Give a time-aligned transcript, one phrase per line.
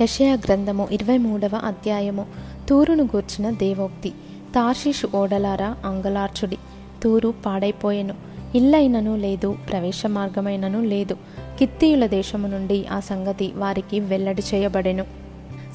[0.00, 2.26] యషయా గ్రంథము ఇరవై మూడవ అధ్యాయము.
[2.68, 4.10] తూరును గూర్చిన దేవోక్తి.
[4.54, 6.56] తార్షిషు ఓడలారా అంగలార్చుడి.
[7.02, 8.14] తూరు పాడైపోయెను.
[8.54, 11.16] ఇల్లైనను లేదు ప్రవేశ మార్గమైనను లేదు.
[11.58, 15.04] కిత్తీయుల దేశము నుండి ఆ సంగతి వారికి వెల్లడి చేయబడెను.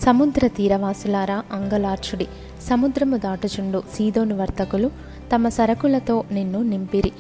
[0.06, 2.28] సముద్ర తీరవాసులారా అంగలార్చుడి.
[2.70, 4.92] సముద్రము దాటుచుండు సీదోను వర్తకులు
[5.36, 7.12] తమ సరకులతో నిన్ను నింపిరి.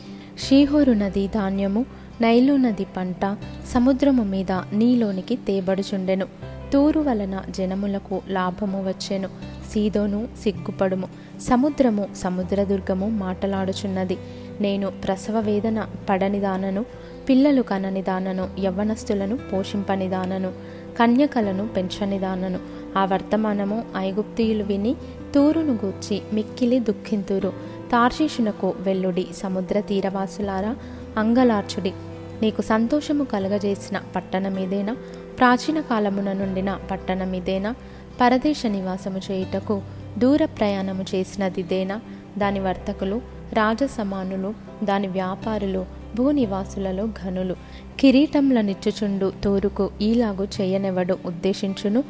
[0.47, 1.85] షీహోరు నది ధాన్యము
[2.21, 3.37] నైలు నది పంట
[3.73, 6.52] సముద్రము మీద నీలోనికి తేబడుచుండెను.
[6.73, 9.27] తూరు వలన జనములకు లాభము వచ్చెను.
[9.71, 11.07] సీదోను సిగ్గుపడుము.
[11.41, 14.17] సముద్రము సముద్రదుర్గము మాటలాడుచున్నది.
[14.61, 16.85] నేను ప్రసవ వేదన పడనిదానను
[17.29, 20.51] పిల్లలు కననిదానను యవ్వనస్తులను పోషింపనిదానను
[20.99, 22.59] కన్యకలను పెంచనిదానను.
[22.97, 24.95] ఆ వర్తమానము ఐగుప్తియులు విని
[25.35, 27.53] తూరును గూర్చి మిక్కిలి దుఃఖింతురు.
[27.91, 30.75] తార్షీషునకు వెల్లుడి సముద్ర తీరవాసులారా
[31.17, 31.93] అంగలార్చుడి.
[32.41, 34.95] నీకు సంతోషము కలగజేసిన పట్టణమేదేనా?
[35.37, 37.75] ప్రాచీన కాలమున నుండిన పట్టణమిదేనా
[38.21, 39.81] పరదేశ నివాసము చేయుటకు
[40.17, 42.01] దూర ప్రయాణము చేసినదిదేనా
[42.37, 43.21] దాని వర్తకులు
[43.53, 45.85] రాజసమానులు దాని వ్యాపారులు
[46.15, 47.55] భూనివాసులలో ఘనులు.
[47.99, 52.03] కిరీటంలనిచ్చుచుండు తూరుకు ఈలాగు చేయనెవడు ఉద్దేశించును?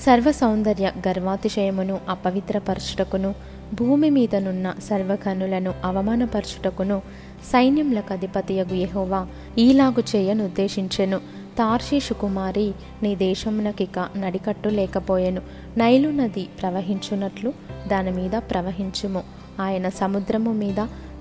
[0.00, 3.34] సర్వ సౌందర్య గర్వాతిశయమును అపవిత్రపరచుటకును
[3.74, 7.02] భూమి మీదనున్న సర్వకనులను అవమానపరచుటకును
[7.52, 9.26] సైన్యములకు అధిపతియగు యహోవా
[9.58, 11.20] ఈలాగు చేయనుద్దేశించెను.
[11.58, 15.42] తార్షీషు కుమారి నీ దేశమునకిక నడికట్టు లేకపోయెను.
[15.76, 17.52] నైలు నది ప్రవహించున్నట్లు
[17.88, 19.22] దాని మీద ప్రవహించుము.
[19.60, 20.76] ఆయన సముద్రము మీద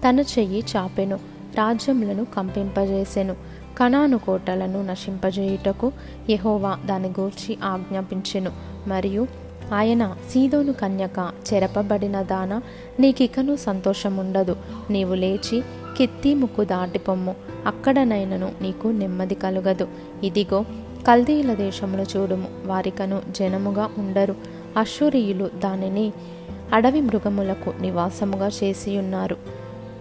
[0.10, 1.16] తన చెయ్యి చాపెను.
[1.58, 3.36] రాజ్యములను కంపింపజేసెను.
[3.78, 5.92] కణాను కోటలను నశింపజేయుటకు
[6.30, 8.52] యహోవా దాని గూర్చి ఆజ్ఞాపించెను.
[8.88, 9.28] మరియు
[9.74, 12.62] ఆయన సీదోను కన్యక చెరపబడిన దాన
[13.00, 14.56] నీకికను సంతోషముండదు.
[14.90, 15.64] నీవు లేచి
[15.98, 19.88] కిత్తి ముక్కు దాటిపొమ్ము అక్కడనైనను నీకు నెమ్మది కలుగదు.
[20.24, 20.66] ఇదిగో
[21.08, 22.48] కల్దీల దేశమును చూడుము.
[22.66, 24.36] వారికను జనముగా ఉండరు.
[24.78, 26.12] అశ్వరీయులు దానిని
[26.74, 29.38] అడవి మృగములకు నివాసముగా చేసి ఉన్నారు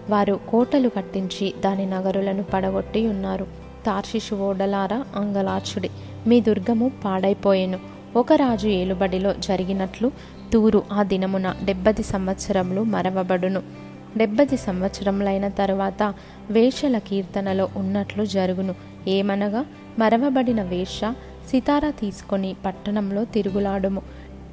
[0.09, 3.47] వారు కోటలు కట్టించి దాని నగరులను పడగొట్టి ఉన్నారు.
[3.85, 5.89] తార్షిషు ఓడలారా అంగలార్చుడి
[6.27, 7.79] మీ దుర్గము పాడైపోయెను.
[8.15, 10.11] ఒక రాజు ఏలుబడిలో జరిగినట్లు
[10.53, 13.61] తూరు ఆ దినమున డెబ్బది సంవత్సరములు మరవబడును.
[14.17, 16.13] డెబ్బది సంవత్సరములైన తరువాత
[16.51, 18.75] వేషల కీర్తనలో ఉన్నట్లు జరుగును.
[19.07, 19.65] ఏమనగా
[19.99, 21.01] మరవబడిన వేష
[21.49, 24.01] సితార తీసుకొని పట్టణంలో తిరుగులాడుము.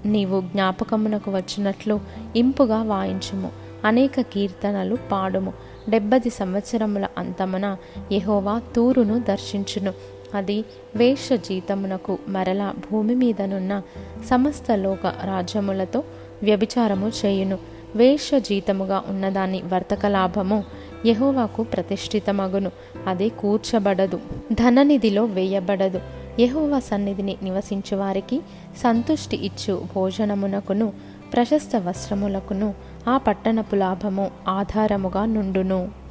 [0.07, 2.01] నీవు జ్ఞాపకమునకు వచ్చినట్లు
[2.37, 3.51] ఇంపుగా వాయించుము.
[3.85, 5.53] అనేక కీర్తనలు పాడుము.
[5.91, 7.77] డెబ్బది సంవత్సరముల అంతమున
[8.13, 9.93] యహోవా తూరును దర్శించును.
[10.35, 10.65] అది
[10.97, 13.83] వేష జీతమునకు మరలా భూమి మీదనున్న
[14.31, 16.05] సమస్త లోక రాజ్యములతో
[16.43, 17.76] వ్యభిచారము చేయును.
[17.97, 20.65] వేష జీతముగా ఉన్నదాని వర్తక లాభము
[21.07, 22.71] యహోవాకు ప్రతిష్ఠితమగును.
[23.07, 24.21] అది కూర్చబడదు
[24.53, 26.01] ధననిధిలో వేయబడదు.
[26.41, 28.41] యహోవా సన్నిధిని నివసించు వారికి
[28.77, 30.93] సంతుష్టి ఇచ్చు భోజనమునకును
[31.33, 32.75] ప్రశస్త వస్త్రములకును
[33.09, 36.06] ఆ పట్టణపు లాభము ఆధారముగా నుండును.